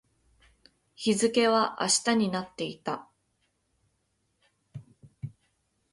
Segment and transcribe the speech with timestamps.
[0.95, 3.07] 日付は明日になっていた